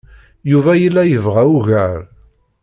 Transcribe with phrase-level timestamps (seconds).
[0.51, 1.99] Yuba yella yebɣa ugar.